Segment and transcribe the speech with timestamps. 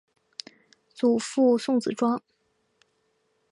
[0.95, 2.23] 祖父朱子庄。